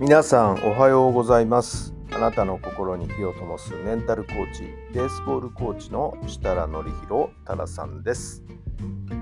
[0.00, 1.92] 皆さんおはようございます。
[2.10, 4.62] あなたの心に火を灯すメンタルコーチ、
[4.94, 8.42] ベースボールコーチの設楽範弘太良さんです。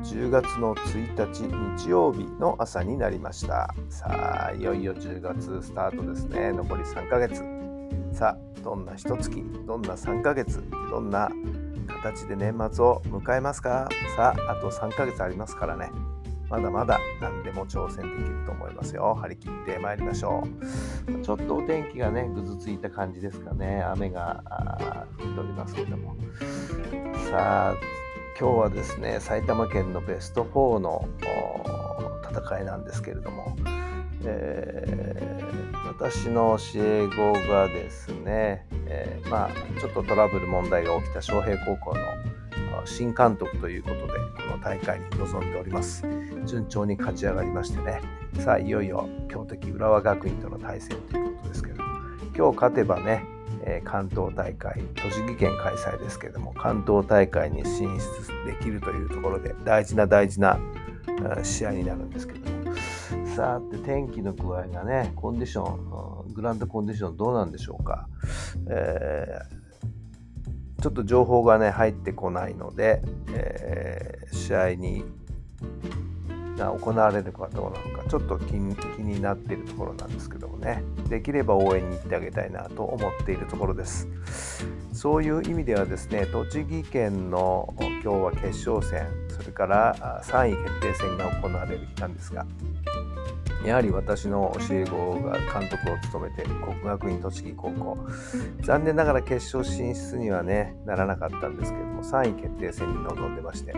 [0.05, 3.75] 10月の1日日曜日の朝になりました。
[3.89, 6.53] さあ、いよいよ10月スタートですね。
[6.53, 7.43] 残り3ヶ月。
[8.13, 11.29] さあ、どんな一月、どんな3ヶ月、どんな
[12.05, 15.91] 形で年末を迎えますかさあ、あと3ヶ月ありますからね。
[16.49, 19.15] まだまだ何でも挑戦できると思いますよ。
[19.15, 20.43] 張り切ってまいりましょ
[21.11, 21.21] う。
[21.21, 23.83] ちょっとお天気がね、ぐずついた感じですかね。
[23.83, 24.43] 雨が
[25.19, 26.17] 降っておりますけども。
[27.31, 27.75] さあ、
[28.41, 31.07] 今日はですね、埼玉県のベスト4の
[32.31, 33.57] 戦いなんですけれども、
[34.25, 35.39] えー
[35.99, 42.01] 私の教え子がですね、えーまあ、ちょっとトラブル問題が起きた昌平高校の
[42.85, 46.05] 新監督ということで、この大会に臨んでおります。
[46.47, 48.01] 順調に勝ち上がりましてね、
[48.39, 51.83] さあ、いよいよ強敵浦和学院との対戦ということですけど、
[52.37, 53.25] 今日勝てばね、
[53.85, 58.07] 関東大会、栃木県開催ですけども、関東大会に進出
[58.47, 60.59] できるというところで、大事な大事な
[61.43, 62.75] 試合になるんですけども、
[63.35, 68.09] さて、天気の具合がね、コンディション、グランドコンディションどうなんでしょうか。
[68.69, 69.58] えー
[70.81, 73.03] ちょっと情報がね、入ってこないので、
[73.35, 74.19] えー
[74.49, 75.05] 試合に
[76.59, 84.09] が行われるかどうなのか、ちょっと気に気になっているところなんですけどもね、できれば応援に行ってあげたいなと思っているところです。
[84.93, 92.45] そういう意味ではですね、栃木県の今日は決勝戦、それから3位決定戦が行われる日なんですが、
[93.65, 97.99] やはり私の教え子が監督を務めている国学院栃木高校
[98.63, 103.75] 残念ながら決勝進出にはねならなかったんですけども3位決定戦に臨んでまして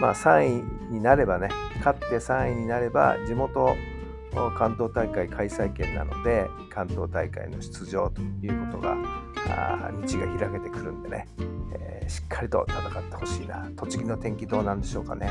[0.00, 1.48] まあ3位になればね
[1.78, 3.76] 勝って3位になれば地元
[4.56, 8.96] 関東大会開催権なので関東大会の出場ということが
[9.48, 11.28] あ道が開けてくるんでね、
[11.74, 13.66] えーしっかりと戦ってほしいな。
[13.76, 15.30] 栃木の天気どうなんでしょうかね。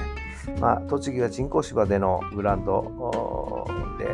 [0.60, 3.68] まあ栃木は人工芝でのグラウンド
[4.00, 4.08] で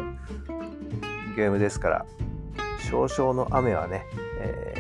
[1.37, 2.05] ゲームですから
[2.89, 4.03] 少々の雨はね、
[4.41, 4.79] えー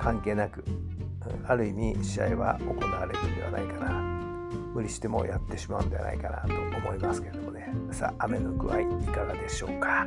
[0.00, 0.64] 関係なく
[1.46, 4.17] ある意味試合は行われるんではないかな。
[4.74, 7.72] 無理してもやってしまうんではないかなと思いますけれどもね。
[7.90, 10.06] さあ雨の具合いかがでしょうか？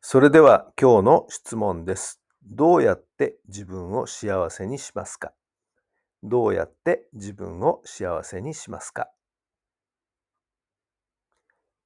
[0.00, 2.20] それでは今日の質問です。
[2.42, 5.32] どうやって自分を幸せにしますか？
[6.24, 9.08] どうやって自分を幸せにしますか？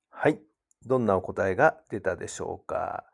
[0.08, 0.40] はい。
[0.86, 3.04] どんなお答えが出たでしょうか。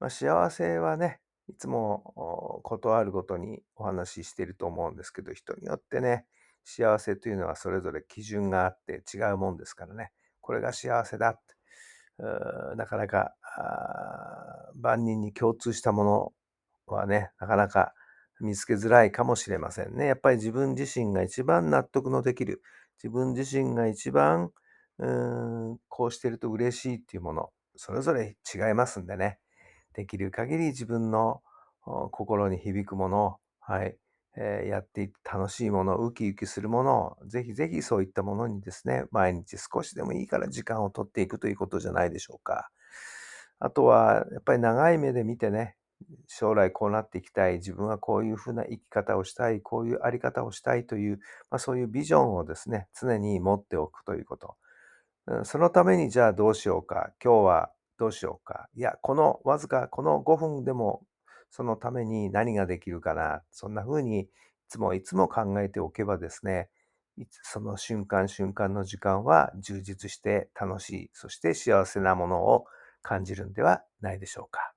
[0.00, 6.26] まあ、幸せはね、いつもおことあるごとにお話ししていると思うんですけど、人によってね、
[6.64, 11.54] 幸せというのはそれぞれ基準があって違うもんですからね、これが幸せだって、
[12.76, 13.34] なかなか
[14.74, 16.32] 万人に共通したもの
[16.86, 17.94] はね、なかなか
[18.40, 20.06] 見つけづらいかもしれませんね。
[20.06, 22.62] やっぱり自分自身が一番納得のできる、
[23.02, 24.50] 自分自身が一番
[24.98, 29.38] うんこうしてると嬉しいっていうもの、それぞれ違いますんでね、
[29.94, 31.42] できる限り自分の
[32.10, 33.96] 心に響くものを、はい、
[34.36, 42.70] えーやっていって楽しいもの、ウキウキするものを、ぜひぜひそういったものにですね、毎日少しでもいいから時間をとっていくということじゃないでしょうか。
[43.60, 45.76] あとは、やっぱり長い目で見てね、
[46.28, 51.18] 将来こうなっていきたい、自分はこういうふうな生き方をしたい、こういうあり方をしたいという、
[51.50, 54.56] まあ、そういうビジョンをですね、常に持っておくということ。
[55.44, 61.02] そのためにじゃあどうしようか、今日はどうしようか、いや、このわずかこの5分でも
[61.50, 64.28] そのために何ができるかな、そんな風にい
[64.68, 66.70] つもいつも考えておけばですね、
[67.42, 72.64] その瞬間瞬間の時間は充実して楽しい、そして幸せなものを
[73.02, 74.72] 感じるんではないでしょうか。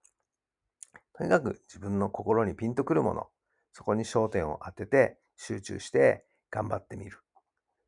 [1.13, 3.27] とにかく自分の心にピンとくるもの、
[3.73, 7.19] そこに焦点を当てて集中して頑張ってみる。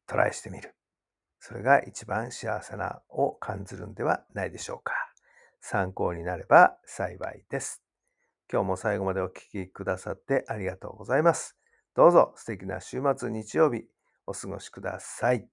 [0.07, 0.75] トライしてみる。
[1.45, 4.94] それが一番幸せなを感じるんではないでしょうか。
[5.60, 7.84] 参考になれば幸いです。
[8.50, 11.57] 今日も最後までお聴きくださってありがとうございます。
[11.98, 13.84] どうぞ素敵な週末日曜日
[14.25, 15.45] お過ごしください。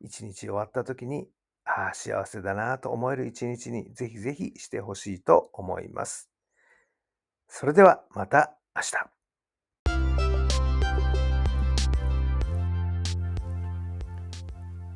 [0.00, 1.28] 一日終わった時に、
[1.64, 6.28] ああ、幸せだなと思える一日にぜひぜひしてほしいと思います。
[7.46, 9.13] それではまた明日。